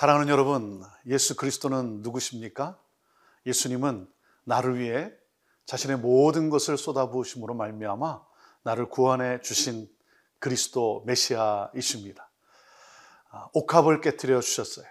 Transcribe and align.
사랑하는 0.00 0.30
여러분, 0.30 0.82
예수 1.04 1.36
그리스도는 1.36 2.00
누구십니까? 2.00 2.78
예수님은 3.44 4.08
나를 4.44 4.78
위해 4.78 5.12
자신의 5.66 5.98
모든 5.98 6.48
것을 6.48 6.78
쏟아부으심으로 6.78 7.52
말미암아 7.52 8.24
나를 8.62 8.88
구원해 8.88 9.42
주신 9.42 9.90
그리스도 10.38 11.02
메시아이십니다. 11.04 12.30
아, 13.28 13.48
옥합을 13.52 14.00
깨뜨려 14.00 14.40
주셨어요. 14.40 14.86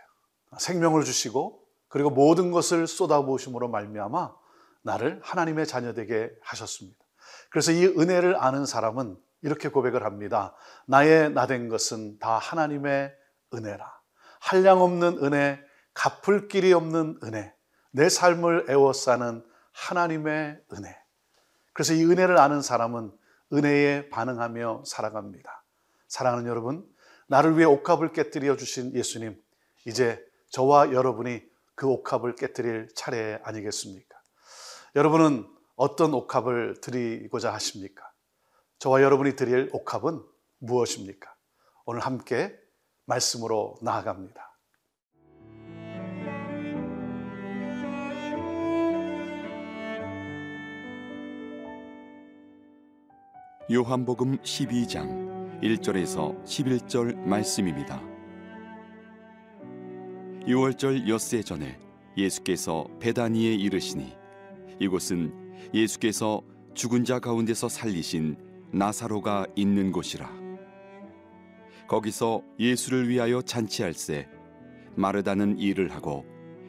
생명을 0.59 1.03
주시고 1.03 1.59
그리고 1.87 2.11
모든 2.11 2.51
것을 2.51 2.85
쏟아부으심으로 2.85 3.67
말미암아 3.67 4.35
나를 4.83 5.21
하나님의 5.23 5.65
자녀 5.65 5.95
되게 5.95 6.29
하셨습니다. 6.43 7.03
그래서 7.49 7.71
이 7.71 7.83
은혜를 7.83 8.35
아는 8.35 8.67
사람은 8.67 9.17
이렇게 9.41 9.69
고백을 9.69 10.05
합니다. 10.05 10.55
나의 10.85 11.31
나 11.31 11.47
된 11.47 11.67
것은 11.67 12.19
다 12.19 12.37
하나님의 12.37 13.11
은혜라. 13.55 13.98
한량 14.39 14.81
없는 14.81 15.23
은혜, 15.23 15.59
갚을 15.93 16.47
길이 16.47 16.73
없는 16.73 17.19
은혜, 17.23 17.53
내 17.91 18.09
삶을 18.09 18.67
애워싸는 18.69 19.45
하나님의 19.71 20.61
은혜. 20.73 20.97
그래서 21.73 21.93
이 21.93 22.03
은혜를 22.03 22.37
아는 22.37 22.61
사람은 22.61 23.11
은혜에 23.53 24.09
반응하며 24.09 24.83
살아갑니다. 24.85 25.63
사랑하는 26.07 26.47
여러분, 26.47 26.87
나를 27.27 27.57
위해 27.57 27.65
옥합을 27.65 28.11
깨뜨려 28.11 28.57
주신 28.57 28.93
예수님, 28.93 29.41
이제 29.85 30.23
저와 30.49 30.91
여러분이 30.91 31.41
그 31.75 31.87
옥합을 31.87 32.35
깨뜨릴 32.35 32.89
차례 32.95 33.39
아니겠습니까? 33.43 34.19
여러분은 34.95 35.47
어떤 35.75 36.13
옥합을 36.13 36.81
드리고자 36.81 37.53
하십니까? 37.53 38.11
저와 38.79 39.01
여러분이 39.01 39.35
드릴 39.35 39.69
옥합은 39.71 40.21
무엇입니까? 40.59 41.33
오늘 41.85 42.01
함께 42.01 42.57
말씀으로 43.09 43.75
나아갑니다. 43.81 44.45
요한복음 53.71 54.37
12장 54.37 55.61
1절에서 55.61 56.43
11절 56.43 57.17
말씀입니다. 57.17 58.01
6월절 60.47 61.07
엿새 61.07 61.43
전에 61.43 61.77
예수께서 62.17 62.87
베다니에 62.99 63.53
이르시니 63.53 64.15
이곳은 64.79 65.71
예수께서 65.73 66.41
죽은 66.73 67.05
자 67.05 67.19
가운데서 67.19 67.69
살리신 67.69 68.37
나사로가 68.71 69.45
있는 69.55 69.91
곳이라. 69.91 70.38
거기서 71.89 72.43
예수를 72.59 73.09
위하여 73.09 73.41
잔치할세 73.41 74.29
마르다는 74.95 75.57
일을 75.57 75.91
하고 75.91 76.23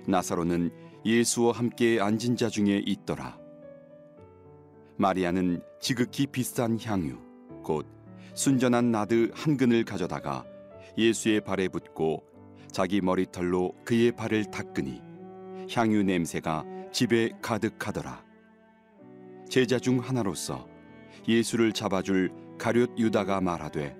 나사로는 0.08 0.70
예수와 1.04 1.52
함께 1.52 2.00
앉은 2.00 2.36
자 2.36 2.48
중에 2.48 2.82
있더라. 2.86 3.38
마리아는 4.96 5.62
지극히 5.78 6.26
비싼 6.26 6.78
향유 6.80 7.18
곧 7.62 7.86
순전한 8.34 8.90
나드 8.90 9.30
한 9.34 9.58
근을 9.58 9.84
가져다가 9.84 10.44
예수의 10.96 11.42
발에 11.42 11.68
붓고 11.68 12.24
자기 12.72 13.02
머리털로 13.02 13.74
그의 13.84 14.12
발을 14.12 14.50
닦으니 14.50 15.02
향유 15.70 16.02
냄새가 16.02 16.64
집에 16.92 17.30
가득하더라. 17.42 18.24
제자 19.50 19.78
중 19.78 19.98
하나로서 19.98 20.66
예수를 21.28 21.72
잡아줄 21.72 22.32
가룟 22.58 22.96
유다가 22.98 23.40
말하되 23.42 23.99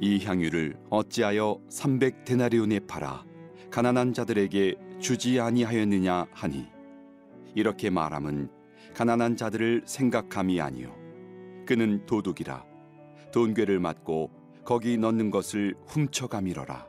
이 0.00 0.24
향유를 0.24 0.76
어찌하여 0.90 1.60
300 1.68 2.24
데나리온에 2.24 2.80
팔아 2.80 3.24
가난한 3.70 4.12
자들에게 4.12 4.76
주지 5.00 5.40
아니하였느냐 5.40 6.26
하니? 6.32 6.66
이렇게 7.54 7.90
말함은 7.90 8.48
가난한 8.94 9.36
자들을 9.36 9.82
생각함이 9.84 10.60
아니요. 10.60 10.94
그는 11.66 12.06
도둑이라. 12.06 12.64
돈괴를 13.32 13.78
맞고 13.78 14.30
거기 14.64 14.96
넣는 14.96 15.30
것을 15.30 15.74
훔쳐가미러라. 15.86 16.86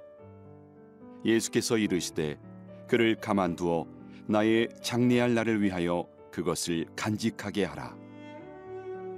예수께서 1.25 1.77
이르시되 1.77 2.39
그를 2.87 3.15
가만두어 3.15 3.85
나의 4.27 4.69
장례할 4.81 5.33
날을 5.33 5.61
위하여 5.61 6.07
그것을 6.31 6.85
간직하게 6.95 7.65
하라. 7.65 7.95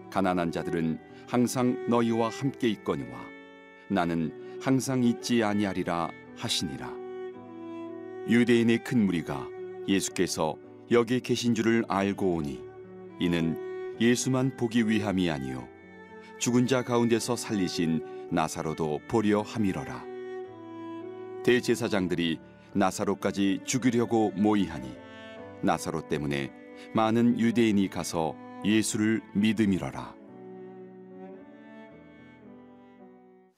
가난한 0.10 0.52
자들은 0.52 1.00
항상 1.28 1.86
너희와 1.88 2.30
함께 2.30 2.68
있거니와 2.70 3.31
나는 3.92 4.32
항상 4.62 5.04
잊지 5.04 5.44
아니하리라 5.44 6.10
하시니라. 6.38 6.94
유대인의 8.30 8.86
큰 8.86 9.06
무리가 9.06 9.46
예수께서 9.86 10.56
여기 10.92 11.20
계신 11.20 11.54
줄을 11.54 11.84
알고 11.90 12.36
오니 12.36 12.64
이는 13.20 13.98
예수만 14.00 14.56
보기 14.56 14.88
위함이 14.88 15.30
아니요 15.30 15.68
죽은 16.38 16.68
자 16.68 16.84
가운데서 16.84 17.36
살리신 17.36 18.30
나사로도 18.32 19.02
보려 19.10 19.42
함이러라. 19.42 20.06
대제사장들이 21.44 22.40
나사로까지 22.74 23.60
죽이려고 23.66 24.32
모이하니 24.38 24.90
나사로 25.62 26.08
때문에 26.08 26.52
많은 26.94 27.40
유대인이 27.40 27.90
가서 27.90 28.36
예수를 28.64 29.22
믿음이러라. 29.34 30.21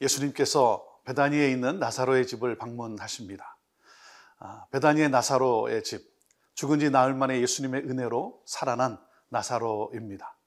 예수님께서 0.04 0.86
베다니에 1.06 1.50
있는 1.50 1.80
나사로의 1.80 2.28
집을 2.28 2.58
방문하십니다. 2.58 3.58
아, 4.40 4.66
베다니의 4.72 5.10
나사로의 5.10 5.84
집, 5.84 6.02
죽은 6.56 6.80
지 6.80 6.90
나흘 6.90 7.14
만에 7.14 7.42
예수님의 7.42 7.84
은혜로 7.84 8.44
살아난 8.46 9.00
나사로입니다. 9.30 10.38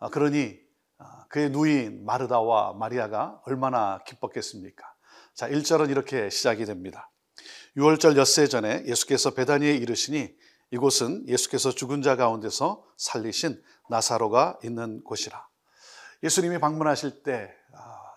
아, 0.00 0.08
그러니 0.08 0.58
아, 0.98 1.26
그의 1.28 1.50
누인 1.50 2.04
마르다와 2.04 2.74
마리아가 2.74 3.40
얼마나 3.46 4.02
기뻤겠습니까? 4.06 4.84
자, 5.34 5.48
1절은 5.48 5.90
이렇게 5.90 6.30
시작이 6.30 6.64
됩니다. 6.64 7.10
6월절 7.76 8.16
엿새 8.16 8.46
전에 8.46 8.84
예수께서 8.86 9.34
베다니에 9.34 9.74
이르시니 9.74 10.34
이곳은 10.70 11.28
예수께서 11.28 11.72
죽은 11.72 12.02
자 12.02 12.16
가운데서 12.16 12.84
살리신 12.96 13.62
나사로가 13.88 14.58
있는 14.62 15.02
곳이라. 15.04 15.46
예수님이 16.22 16.58
방문하실 16.58 17.22
때 17.22 17.54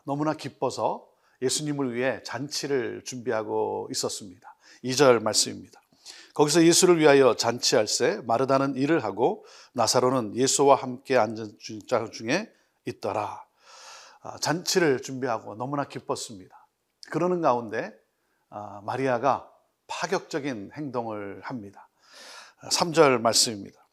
너무나 0.08 0.34
기뻐서 0.34 1.06
예수님을 1.42 1.94
위해 1.94 2.24
잔치를 2.24 3.04
준비하고 3.04 3.90
있었습니다. 3.92 4.56
2절 4.86 5.22
말씀입니다. 5.22 5.82
거기서 6.34 6.64
예수를 6.64 6.98
위하여 6.98 7.36
잔치할새 7.36 8.22
마르다는 8.26 8.78
일을 8.78 9.04
하고 9.04 9.46
나사로는 9.74 10.38
예수와 10.38 10.76
함께 10.76 11.18
앉은 11.18 11.58
자 11.90 12.10
중에 12.10 12.50
있더라. 12.86 13.44
아, 14.22 14.38
잔치를 14.40 15.02
준비하고 15.02 15.56
너무나 15.56 15.84
기뻤습니다. 15.84 16.68
그러는 17.12 17.42
가운데 17.42 17.92
아, 18.50 18.80
마리아가 18.86 19.52
파격적인 19.88 20.72
행동을 20.74 21.42
합니다. 21.44 21.90
3절 22.72 23.20
말씀입니다. 23.20 23.87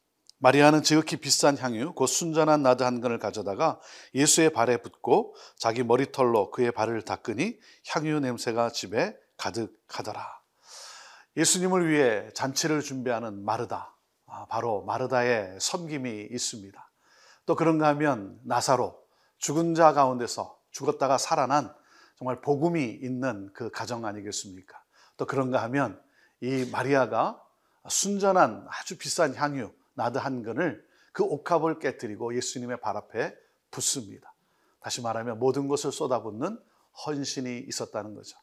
마리아는 0.45 0.83
지극히 0.83 1.17
비싼 1.17 1.57
향유, 1.57 1.93
곧 1.93 2.05
순전한 2.05 2.61
나드 2.61 2.83
한 2.83 3.01
근을 3.01 3.17
가져다가 3.17 3.79
예수의 4.13 4.51
발에 4.51 4.77
붓고 4.77 5.35
자기 5.57 5.81
머리털로 5.81 6.51
그의 6.51 6.71
발을 6.71 7.01
닦으니 7.01 7.57
향유 7.87 8.19
냄새가 8.19 8.69
집에 8.69 9.17
가득하더라. 9.37 10.23
예수님을 11.35 11.89
위해 11.89 12.29
잔치를 12.35 12.81
준비하는 12.81 13.43
마르다, 13.43 13.97
아, 14.27 14.45
바로 14.45 14.83
마르다의 14.83 15.57
섬김이 15.59 16.27
있습니다. 16.29 16.91
또 17.47 17.55
그런가 17.55 17.87
하면 17.87 18.39
나사로, 18.43 19.01
죽은 19.39 19.73
자 19.73 19.93
가운데서 19.93 20.59
죽었다가 20.69 21.17
살아난 21.17 21.73
정말 22.19 22.41
복음이 22.41 22.83
있는 23.01 23.49
그 23.51 23.71
가정 23.71 24.05
아니겠습니까? 24.05 24.79
또 25.17 25.25
그런가 25.25 25.63
하면 25.63 25.99
이 26.39 26.69
마리아가 26.71 27.41
순전한 27.89 28.67
아주 28.69 28.99
비싼 28.99 29.33
향유, 29.33 29.73
나드 29.95 30.17
한 30.17 30.43
근을 30.43 30.85
그 31.11 31.23
옥합을 31.23 31.79
깨뜨리고 31.79 32.35
예수님의 32.35 32.81
발 32.81 32.95
앞에 32.97 33.35
붓습니다. 33.71 34.33
다시 34.79 35.01
말하면 35.01 35.39
모든 35.39 35.67
것을 35.67 35.91
쏟아붓는 35.91 36.59
헌신이 37.05 37.65
있었다는 37.67 38.13
거죠. 38.13 38.37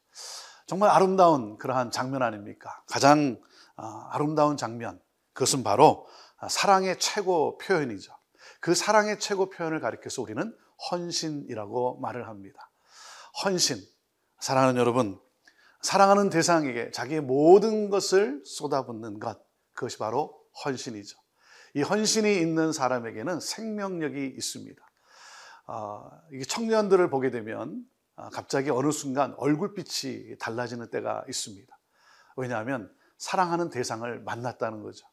정말 0.66 0.90
아름다운 0.90 1.56
그러한 1.58 1.90
장면 1.90 2.22
아닙니까? 2.22 2.82
가장 2.88 3.40
아, 3.76 4.08
아름다운 4.10 4.56
장면. 4.56 5.00
그것은 5.32 5.62
바로 5.62 6.06
사랑의 6.48 6.98
최고 6.98 7.58
표현이죠. 7.58 8.12
그 8.60 8.74
사랑의 8.74 9.18
최고 9.18 9.48
표현을 9.50 9.80
가리켜서 9.80 10.22
우리는 10.22 10.56
헌신이라고 10.90 12.00
말을 12.00 12.28
합니다. 12.28 12.70
헌신. 13.44 13.78
사랑하는 14.40 14.78
여러분, 14.80 15.20
사랑하는 15.82 16.30
대상에게 16.30 16.90
자기의 16.90 17.20
모든 17.20 17.90
것을 17.90 18.42
쏟아붓는 18.44 19.20
것. 19.20 19.40
그것이 19.72 19.98
바로 19.98 20.38
헌신이죠. 20.64 21.21
이 21.74 21.82
헌신이 21.82 22.38
있는 22.38 22.72
사람에게는 22.72 23.40
생명력이 23.40 24.34
있습니다. 24.36 24.82
어, 25.68 26.10
이게 26.32 26.44
청년들을 26.44 27.08
보게 27.08 27.30
되면 27.30 27.84
어, 28.16 28.28
갑자기 28.30 28.70
어느 28.70 28.90
순간 28.90 29.34
얼굴빛이 29.38 30.36
달라지는 30.38 30.90
때가 30.90 31.24
있습니다. 31.28 31.78
왜냐하면 32.36 32.92
사랑하는 33.16 33.70
대상을 33.70 34.20
만났다는 34.20 34.82
거죠. 34.82 35.06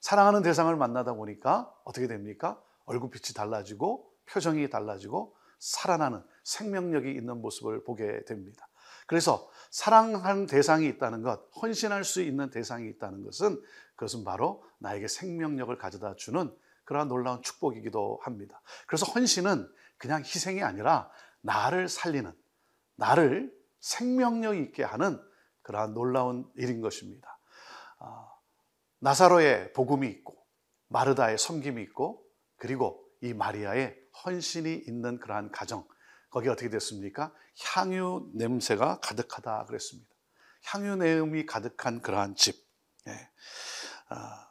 사랑하는 0.00 0.42
대상을 0.42 0.74
만나다 0.76 1.12
보니까 1.14 1.74
어떻게 1.84 2.06
됩니까? 2.06 2.62
얼굴빛이 2.86 3.34
달라지고 3.34 4.10
표정이 4.26 4.70
달라지고 4.70 5.36
살아나는 5.58 6.22
생명력이 6.44 7.10
있는 7.10 7.42
모습을 7.42 7.84
보게 7.84 8.24
됩니다. 8.24 8.68
그래서 9.08 9.50
사랑하는 9.70 10.46
대상이 10.46 10.86
있다는 10.86 11.22
것, 11.22 11.40
헌신할 11.56 12.04
수 12.04 12.20
있는 12.20 12.50
대상이 12.50 12.88
있다는 12.90 13.24
것은 13.24 13.60
그것은 13.96 14.22
바로 14.22 14.62
나에게 14.78 15.08
생명력을 15.08 15.76
가져다 15.78 16.14
주는 16.16 16.54
그러한 16.84 17.08
놀라운 17.08 17.42
축복이기도 17.42 18.20
합니다. 18.22 18.60
그래서 18.86 19.06
헌신은 19.06 19.66
그냥 19.96 20.20
희생이 20.20 20.62
아니라 20.62 21.10
나를 21.40 21.88
살리는, 21.88 22.30
나를 22.96 23.50
생명력 23.80 24.56
있게 24.56 24.84
하는 24.84 25.18
그러한 25.62 25.94
놀라운 25.94 26.46
일인 26.54 26.82
것입니다. 26.82 27.38
아, 28.00 28.28
나사로의 28.98 29.72
복음이 29.72 30.06
있고, 30.06 30.36
마르다의 30.88 31.38
섬김이 31.38 31.82
있고, 31.84 32.22
그리고 32.56 33.02
이 33.22 33.32
마리아의 33.32 33.96
헌신이 34.24 34.84
있는 34.86 35.18
그러한 35.18 35.50
가정, 35.50 35.86
거기 36.30 36.48
어떻게 36.48 36.68
됐습니까? 36.68 37.32
향유 37.74 38.30
냄새가 38.34 39.00
가득하다 39.00 39.64
그랬습니다. 39.66 40.08
향유 40.64 40.96
내음이 40.96 41.46
가득한 41.46 42.02
그러한 42.02 42.36
집. 42.36 42.56
예. 43.06 43.30
아, 44.08 44.48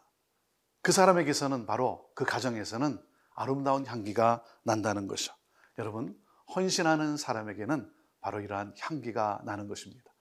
그 0.82 0.92
사람에게서는 0.92 1.66
바로 1.66 2.10
그 2.16 2.26
가정에서는 2.26 3.02
아름다운 3.36 3.86
향기가 3.86 4.44
난다는 4.64 5.08
것이죠. 5.08 5.34
여러분, 5.78 6.18
헌신하는 6.56 7.18
사람에게는 7.18 7.92
바로 8.22 8.40
이러한 8.40 8.74
향기가 8.80 9.42
나는 9.46 9.68
것입니다. 9.68 10.12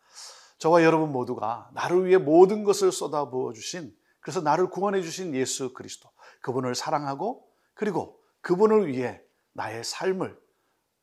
저와 0.58 0.82
여러분 0.82 1.12
모두가 1.12 1.70
나를 1.72 2.06
위해 2.06 2.18
모든 2.18 2.64
것을 2.64 2.92
쏟아부어 2.92 3.52
주신 3.52 3.94
그래서 4.20 4.40
나를 4.40 4.70
구원해 4.70 5.02
주신 5.02 5.34
예수 5.34 5.72
그리스도 5.72 6.10
그분을 6.40 6.74
사랑하고 6.74 7.48
그리고 7.74 8.20
그분을 8.40 8.88
위해 8.88 9.20
나의 9.52 9.84
삶을 9.84 10.38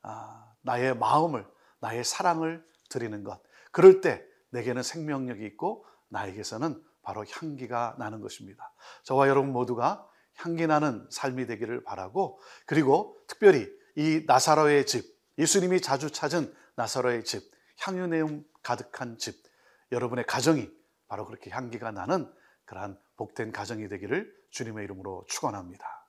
아, 0.01 0.42
나의 0.63 0.97
마음을 0.97 1.45
나의 1.79 2.03
사랑을 2.03 2.65
드리는 2.89 3.23
것 3.23 3.41
그럴 3.71 4.01
때 4.01 4.23
내게는 4.49 4.83
생명력이 4.83 5.45
있고 5.45 5.85
나에게서는 6.09 6.81
바로 7.01 7.25
향기가 7.29 7.95
나는 7.99 8.21
것입니다. 8.21 8.71
저와 9.03 9.27
여러분 9.27 9.51
모두가 9.51 10.07
향기 10.35 10.65
나는 10.65 11.07
삶이 11.11 11.45
되기를 11.47 11.83
바라고 11.83 12.39
그리고 12.65 13.17
특별히 13.27 13.67
이 13.95 14.23
나사로의 14.25 14.85
집 14.85 15.05
예수님이 15.37 15.81
자주 15.81 16.11
찾은 16.11 16.53
나사로의 16.75 17.23
집 17.23 17.51
향유 17.79 18.07
내음 18.07 18.43
가득한 18.61 19.17
집 19.17 19.43
여러분의 19.91 20.25
가정이 20.25 20.69
바로 21.07 21.25
그렇게 21.25 21.51
향기가 21.51 21.91
나는 21.91 22.31
그러한 22.65 22.97
복된 23.17 23.51
가정이 23.51 23.87
되기를 23.89 24.33
주님의 24.51 24.85
이름으로 24.85 25.25
축원합니다. 25.27 26.02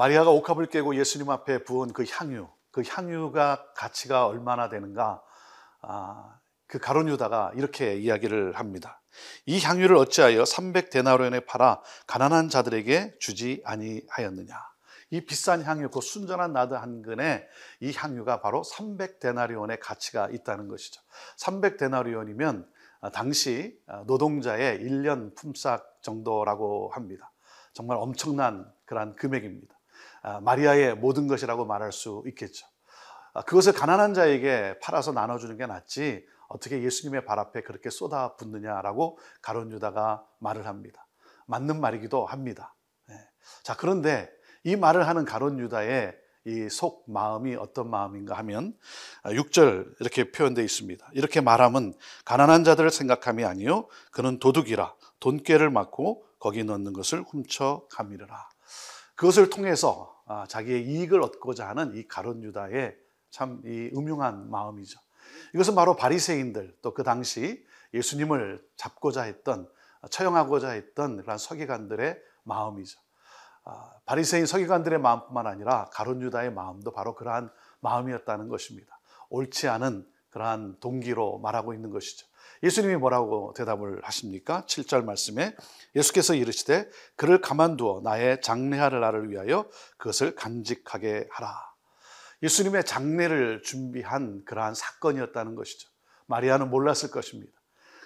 마리아가 0.00 0.30
옥합을 0.30 0.64
깨고 0.64 0.96
예수님 0.96 1.28
앞에 1.28 1.62
부은 1.64 1.92
그 1.92 2.06
향유, 2.08 2.48
그 2.70 2.82
향유가 2.88 3.66
가치가 3.74 4.26
얼마나 4.26 4.70
되는가? 4.70 5.22
아, 5.82 6.38
그 6.66 6.78
가론 6.78 7.06
유다가 7.10 7.52
이렇게 7.54 7.96
이야기를 7.98 8.54
합니다. 8.54 9.02
이 9.44 9.60
향유를 9.60 9.98
어찌하여 9.98 10.44
300데나리온에 10.44 11.44
팔아 11.44 11.82
가난한 12.06 12.48
자들에게 12.48 13.16
주지 13.18 13.60
아니하였느냐? 13.66 14.54
이 15.10 15.26
비싼 15.26 15.62
향유, 15.62 15.90
그 15.90 16.00
순전한 16.00 16.54
나드 16.54 16.72
한 16.72 17.02
근에 17.02 17.46
이 17.80 17.92
향유가 17.94 18.40
바로 18.40 18.62
300데나리온의 18.62 19.80
가치가 19.82 20.30
있다는 20.30 20.68
것이죠. 20.68 21.02
300데나리온이면 21.36 22.66
당시 23.12 23.78
노동자의 24.06 24.78
1년 24.78 25.36
품삯 25.36 25.78
정도라고 26.00 26.88
합니다. 26.94 27.30
정말 27.74 27.98
엄청난 27.98 28.66
그러한 28.86 29.14
금액입니다. 29.16 29.74
아, 30.22 30.40
마리아의 30.40 30.96
모든 30.96 31.26
것이라고 31.26 31.64
말할 31.64 31.92
수 31.92 32.22
있겠죠. 32.26 32.66
아, 33.32 33.42
그것을 33.42 33.72
가난한 33.72 34.14
자에게 34.14 34.78
팔아서 34.80 35.12
나눠주는 35.12 35.56
게 35.56 35.66
낫지 35.66 36.24
어떻게 36.48 36.82
예수님의 36.82 37.24
발 37.24 37.38
앞에 37.38 37.62
그렇게 37.62 37.90
쏟아 37.90 38.34
붓느냐라고 38.36 39.18
가론 39.40 39.70
유다가 39.70 40.24
말을 40.40 40.66
합니다. 40.66 41.06
맞는 41.46 41.80
말이기도 41.80 42.26
합니다. 42.26 42.74
네. 43.08 43.14
자 43.62 43.76
그런데 43.76 44.30
이 44.64 44.76
말을 44.76 45.06
하는 45.06 45.24
가론 45.24 45.58
유다의 45.58 46.16
이 46.46 46.68
속 46.70 47.04
마음이 47.06 47.54
어떤 47.56 47.90
마음인가 47.90 48.36
하면 48.38 48.74
6절 49.24 50.00
이렇게 50.00 50.30
표현되어 50.32 50.64
있습니다. 50.64 51.10
이렇게 51.12 51.40
말하면 51.42 51.92
가난한 52.24 52.64
자들을 52.64 52.90
생각함이 52.90 53.44
아니요 53.44 53.88
그는 54.10 54.38
도둑이라 54.38 54.94
돈꾀를 55.20 55.68
맞고 55.70 56.24
거기 56.38 56.64
넣는 56.64 56.94
것을 56.94 57.22
훔쳐 57.22 57.86
가미르라. 57.90 58.48
그것을 59.20 59.50
통해서 59.50 60.18
아, 60.24 60.46
자기의 60.48 60.86
이익을 60.86 61.22
얻고자 61.22 61.68
하는 61.68 61.94
이 61.94 62.08
가론 62.08 62.42
유다의 62.42 62.96
참 63.28 63.60
이 63.66 63.90
음흉한 63.94 64.50
마음이죠. 64.50 64.98
이것은 65.54 65.74
바로 65.74 65.94
바리새인들 65.94 66.78
또 66.80 66.94
그 66.94 67.02
당시 67.02 67.62
예수님을 67.92 68.66
잡고자 68.76 69.24
했던 69.24 69.68
처형하고자 70.08 70.70
했던 70.70 71.20
그런 71.20 71.36
서기관들의 71.36 72.18
마음이죠. 72.44 72.98
아, 73.64 73.92
바리새인 74.06 74.46
서기관들의 74.46 74.98
마음뿐만 74.98 75.46
아니라 75.46 75.90
가론 75.92 76.22
유다의 76.22 76.54
마음도 76.54 76.90
바로 76.90 77.14
그러한 77.14 77.50
마음이었다는 77.80 78.48
것입니다. 78.48 78.98
옳지 79.28 79.68
않은 79.68 80.06
그러한 80.30 80.78
동기로 80.80 81.38
말하고 81.38 81.74
있는 81.74 81.90
것이죠. 81.90 82.26
예수님이 82.62 82.96
뭐라고 82.96 83.54
대답을 83.56 84.00
하십니까? 84.04 84.64
7절 84.66 85.04
말씀에 85.04 85.56
예수께서 85.96 86.34
이르시되 86.34 86.88
그를 87.16 87.40
가만두어 87.40 88.02
나의 88.02 88.42
장례할 88.42 89.00
날을 89.00 89.30
위하여 89.30 89.68
그것을 89.96 90.34
간직하게 90.34 91.28
하라. 91.30 91.70
예수님의 92.42 92.84
장례를 92.84 93.62
준비한 93.62 94.44
그러한 94.44 94.74
사건이었다는 94.74 95.54
것이죠. 95.54 95.88
마리아는 96.26 96.70
몰랐을 96.70 97.10
것입니다. 97.10 97.52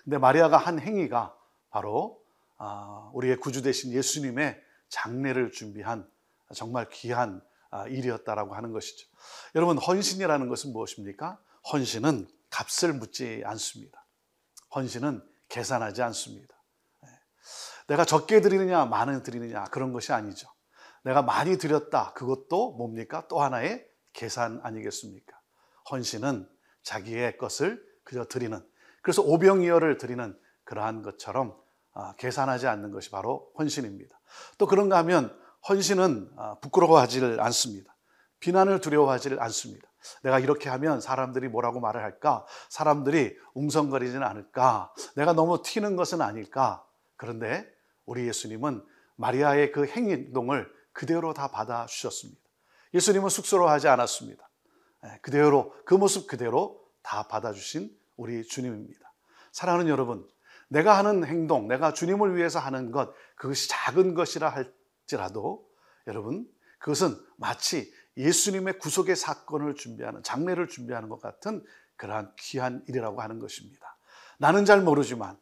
근데 0.02 0.18
마리아가 0.18 0.56
한 0.56 0.78
행위가 0.78 1.34
바로 1.70 2.20
아, 2.56 3.10
우리의 3.12 3.36
구주 3.36 3.62
되신 3.62 3.92
예수님의 3.92 4.60
장례를 4.88 5.50
준비한 5.50 6.08
정말 6.54 6.88
귀한 6.90 7.42
아, 7.70 7.86
일이었다라고 7.88 8.54
하는 8.54 8.72
것이죠. 8.72 9.08
여러분 9.54 9.78
헌신이라는 9.78 10.48
것은 10.48 10.72
무엇입니까? 10.72 11.38
헌신은 11.72 12.28
값을 12.50 12.92
묻지 12.92 13.42
않습니다. 13.44 14.06
헌신은 14.74 15.22
계산하지 15.48 16.02
않습니다. 16.02 16.54
예. 17.04 17.08
내가 17.88 18.04
적게 18.04 18.40
드리느냐, 18.40 18.86
많은 18.86 19.22
드리느냐, 19.22 19.64
그런 19.64 19.92
것이 19.92 20.12
아니죠. 20.12 20.48
내가 21.02 21.22
많이 21.22 21.58
드렸다. 21.58 22.12
그것도 22.14 22.72
뭡니까? 22.72 23.26
또 23.28 23.40
하나의 23.40 23.86
계산 24.12 24.60
아니겠습니까? 24.62 25.38
헌신은 25.90 26.48
자기의 26.82 27.36
것을 27.36 27.84
그저 28.04 28.24
드리는, 28.24 28.66
그래서 29.02 29.22
오병이어를 29.22 29.98
드리는 29.98 30.38
그러한 30.64 31.02
것처럼 31.02 31.56
아, 31.92 32.14
계산하지 32.16 32.66
않는 32.66 32.90
것이 32.90 33.10
바로 33.10 33.52
헌신입니다. 33.58 34.18
또 34.58 34.66
그런가 34.66 34.98
하면 34.98 35.38
헌신은 35.68 36.32
아, 36.36 36.58
부끄러워하지 36.60 37.36
않습니다. 37.38 37.96
비난을 38.40 38.80
두려워하지 38.80 39.36
않습니다. 39.38 39.88
내가 40.22 40.38
이렇게 40.38 40.68
하면 40.68 41.00
사람들이 41.00 41.48
뭐라고 41.48 41.80
말을 41.80 42.02
할까? 42.02 42.44
사람들이 42.68 43.36
웅성거리지는 43.54 44.22
않을까? 44.22 44.92
내가 45.16 45.32
너무 45.32 45.62
튀는 45.62 45.96
것은 45.96 46.20
아닐까? 46.20 46.84
그런데 47.16 47.66
우리 48.06 48.26
예수님은 48.26 48.84
마리아의 49.16 49.72
그 49.72 49.86
행동을 49.86 50.70
그대로 50.92 51.32
다 51.34 51.48
받아주셨습니다. 51.48 52.40
예수님은 52.94 53.28
쑥스러워하지 53.28 53.88
않았습니다. 53.88 54.48
예, 55.06 55.18
그대로, 55.20 55.74
그 55.84 55.94
모습 55.94 56.26
그대로 56.26 56.80
다 57.02 57.26
받아주신 57.28 57.90
우리 58.16 58.46
주님입니다. 58.46 59.12
사랑하는 59.52 59.88
여러분, 59.88 60.26
내가 60.68 60.96
하는 60.96 61.24
행동, 61.24 61.68
내가 61.68 61.92
주님을 61.92 62.36
위해서 62.36 62.58
하는 62.58 62.90
것, 62.90 63.12
그것이 63.36 63.68
작은 63.68 64.14
것이라 64.14 64.48
할지라도 64.48 65.68
여러분, 66.06 66.46
그것은 66.78 67.16
마치 67.36 67.92
예수님의 68.16 68.78
구속의 68.78 69.16
사건을 69.16 69.74
준비하는 69.74 70.22
장례를 70.22 70.68
준비하는 70.68 71.08
것 71.08 71.20
같은 71.20 71.64
그러한 71.96 72.32
귀한 72.38 72.84
일이라고 72.88 73.20
하는 73.20 73.38
것입니다. 73.38 73.96
나는 74.38 74.64
잘 74.64 74.82
모르지만 74.82 75.36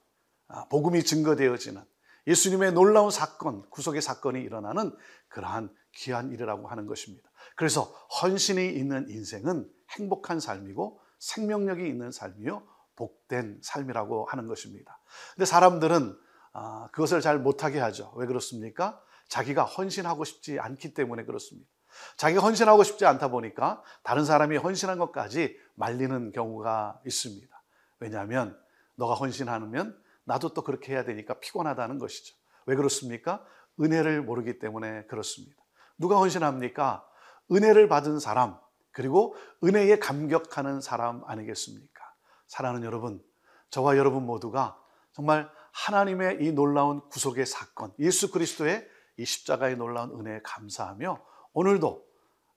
아, 0.48 0.66
복음이 0.68 1.02
증거되어지는 1.04 1.82
예수님의 2.26 2.72
놀라운 2.72 3.10
사건, 3.10 3.68
구속의 3.70 4.00
사건이 4.00 4.40
일어나는 4.42 4.94
그러한 5.28 5.74
귀한 5.92 6.30
일이라고 6.30 6.68
하는 6.68 6.86
것입니다. 6.86 7.30
그래서 7.56 7.82
헌신이 8.22 8.68
있는 8.68 9.08
인생은 9.08 9.68
행복한 9.90 10.40
삶이고 10.40 11.00
생명력이 11.18 11.86
있는 11.86 12.10
삶이요 12.10 12.66
복된 12.96 13.60
삶이라고 13.62 14.26
하는 14.26 14.46
것입니다. 14.46 15.00
근데 15.34 15.44
사람들은 15.44 16.16
아, 16.52 16.88
그것을 16.92 17.20
잘 17.20 17.38
못하게 17.38 17.78
하죠. 17.80 18.12
왜 18.16 18.26
그렇습니까? 18.26 19.02
자기가 19.28 19.64
헌신하고 19.64 20.24
싶지 20.24 20.58
않기 20.60 20.92
때문에 20.92 21.24
그렇습니다. 21.24 21.68
자기가 22.16 22.42
헌신하고 22.42 22.82
싶지 22.84 23.06
않다 23.06 23.28
보니까 23.28 23.82
다른 24.02 24.24
사람이 24.24 24.56
헌신한 24.56 24.98
것까지 24.98 25.56
말리는 25.74 26.32
경우가 26.32 27.00
있습니다. 27.06 27.62
왜냐하면 28.00 28.58
너가 28.96 29.14
헌신하면 29.14 30.00
나도 30.24 30.54
또 30.54 30.62
그렇게 30.62 30.92
해야 30.92 31.04
되니까 31.04 31.34
피곤하다는 31.40 31.98
것이죠. 31.98 32.36
왜 32.66 32.76
그렇습니까? 32.76 33.44
은혜를 33.80 34.22
모르기 34.22 34.58
때문에 34.58 35.06
그렇습니다. 35.06 35.56
누가 35.98 36.16
헌신합니까? 36.18 37.06
은혜를 37.50 37.88
받은 37.88 38.18
사람, 38.20 38.58
그리고 38.92 39.34
은혜에 39.64 39.98
감격하는 39.98 40.80
사람 40.80 41.22
아니겠습니까? 41.26 42.02
사랑하는 42.46 42.84
여러분, 42.86 43.22
저와 43.70 43.96
여러분 43.96 44.24
모두가 44.24 44.78
정말 45.12 45.50
하나님의 45.72 46.38
이 46.40 46.52
놀라운 46.52 47.00
구속의 47.08 47.46
사건, 47.46 47.92
예수 47.98 48.30
그리스도의 48.30 48.86
이 49.16 49.24
십자가의 49.24 49.76
놀라운 49.76 50.10
은혜에 50.18 50.40
감사하며 50.44 51.22
오늘도 51.52 52.06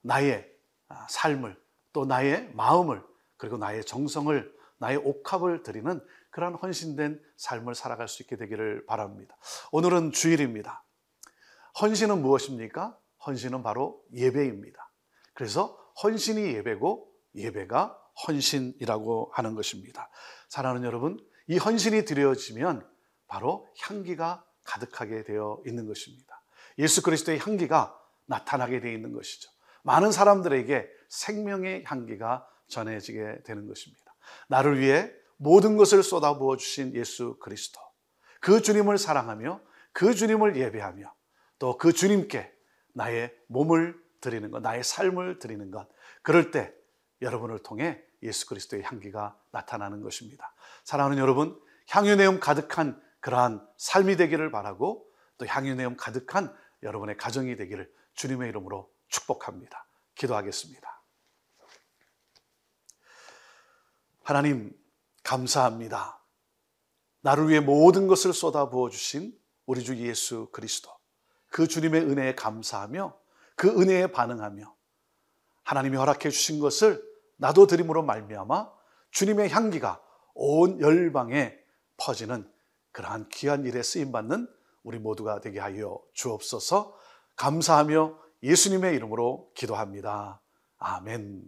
나의 0.02 0.50
아, 0.88 1.06
삶을 1.08 1.60
또 1.92 2.04
나의 2.04 2.50
마음을 2.54 3.02
그리고 3.36 3.56
나의 3.56 3.84
정성을 3.84 4.54
나의 4.78 4.98
옥합을 4.98 5.62
드리는 5.62 6.00
그러한 6.30 6.54
헌신된 6.54 7.22
삶을 7.36 7.74
살아갈 7.74 8.08
수 8.08 8.22
있게 8.22 8.36
되기를 8.36 8.86
바랍니다. 8.86 9.36
오늘은 9.72 10.12
주일입니다. 10.12 10.84
헌신은 11.80 12.20
무엇입니까? 12.22 12.98
헌신은 13.26 13.62
바로 13.62 14.02
예배입니다. 14.12 14.90
그래서 15.34 15.76
헌신이 16.02 16.54
예배고 16.54 17.10
예배가 17.34 17.98
헌신이라고 18.26 19.30
하는 19.32 19.54
것입니다. 19.54 20.10
사랑하는 20.48 20.86
여러분, 20.86 21.18
이 21.48 21.58
헌신이 21.58 22.04
드려지면 22.04 22.86
바로 23.26 23.68
향기가 23.80 24.44
가득하게 24.64 25.24
되어 25.24 25.62
있는 25.66 25.86
것입니다. 25.86 26.42
예수 26.78 27.02
그리스도의 27.02 27.38
향기가 27.38 27.98
나타나게 28.26 28.80
되어 28.80 28.92
있는 28.92 29.12
것이죠. 29.12 29.50
많은 29.82 30.12
사람들에게 30.12 30.88
생명의 31.08 31.84
향기가 31.86 32.46
전해지게 32.68 33.42
되는 33.44 33.66
것입니다. 33.66 34.14
나를 34.48 34.80
위해 34.80 35.12
모든 35.36 35.76
것을 35.76 36.02
쏟아부어 36.02 36.56
주신 36.56 36.94
예수 36.94 37.38
그리스도. 37.38 37.80
그 38.40 38.62
주님을 38.62 38.98
사랑하며 38.98 39.60
그 39.92 40.14
주님을 40.14 40.56
예배하며 40.56 41.14
또 41.58 41.78
그 41.78 41.92
주님께 41.92 42.52
나의 42.92 43.34
몸을 43.46 43.98
드리는 44.20 44.50
것, 44.50 44.60
나의 44.60 44.82
삶을 44.82 45.38
드리는 45.38 45.70
것. 45.70 45.88
그럴 46.22 46.50
때 46.50 46.74
여러분을 47.22 47.62
통해 47.62 48.02
예수 48.22 48.46
그리스도의 48.46 48.82
향기가 48.82 49.38
나타나는 49.52 50.00
것입니다. 50.00 50.54
사랑하는 50.84 51.18
여러분, 51.18 51.58
향유내음 51.88 52.40
가득한 52.40 53.00
그러한 53.20 53.66
삶이 53.76 54.16
되기를 54.16 54.50
바라고 54.50 55.06
또 55.38 55.46
향유내음 55.46 55.96
가득한 55.96 56.54
여러분의 56.82 57.16
가정이 57.16 57.56
되기를 57.56 57.90
주님의 58.16 58.48
이름으로 58.48 58.90
축복합니다. 59.08 59.86
기도하겠습니다. 60.14 61.02
하나님, 64.24 64.76
감사합니다. 65.22 66.20
나를 67.20 67.48
위해 67.48 67.60
모든 67.60 68.08
것을 68.08 68.32
쏟아부어 68.32 68.88
주신 68.90 69.38
우리 69.66 69.84
주 69.84 69.96
예수 69.96 70.48
그리스도. 70.52 70.90
그 71.48 71.68
주님의 71.68 72.02
은혜에 72.02 72.34
감사하며 72.34 73.16
그 73.54 73.68
은혜에 73.80 74.08
반응하며 74.08 74.74
하나님이 75.62 75.96
허락해 75.96 76.30
주신 76.30 76.60
것을 76.60 77.02
나도 77.36 77.66
드림으로 77.66 78.02
말미암아 78.02 78.70
주님의 79.10 79.50
향기가 79.50 80.02
온 80.34 80.80
열방에 80.80 81.56
퍼지는 81.96 82.50
그러한 82.92 83.28
귀한 83.30 83.64
일에 83.64 83.82
쓰임 83.82 84.12
받는 84.12 84.48
우리 84.82 84.98
모두가 84.98 85.40
되게 85.40 85.58
하여 85.58 86.00
주옵소서. 86.14 86.96
감사하며 87.36 88.14
예수님의 88.42 88.94
이름으로 88.96 89.50
기도합니다. 89.54 90.42
아멘. 90.78 91.42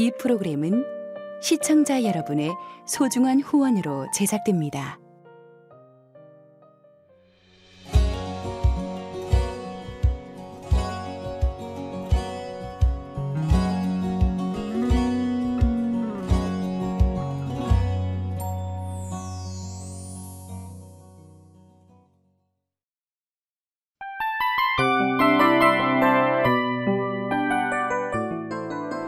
이 0.00 0.12
프로그램은 0.18 0.84
시청자 1.42 2.04
여러분의 2.04 2.52
소중한 2.86 3.40
후원으로 3.40 4.06
제작됩니다. 4.14 4.98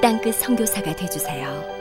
땅끝 0.00 0.34
성교사가 0.36 0.96
되주세요 0.96 1.79